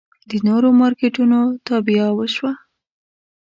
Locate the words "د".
0.29-0.31